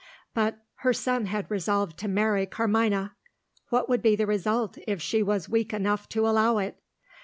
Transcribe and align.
But 0.33 0.57
her 0.77 0.93
son 0.93 1.27
had 1.27 1.51
resolved 1.51 1.99
to 1.99 2.07
marry 2.07 2.47
Carmina. 2.47 3.15
What 3.69 3.87
would 3.87 4.01
be 4.01 4.15
the 4.15 4.25
result 4.25 4.79
if 4.87 4.99
she 4.99 5.21
was 5.21 5.47
weak 5.47 5.73
enough 5.75 6.09
to 6.09 6.27
allow 6.27 6.57
it? 6.57 6.79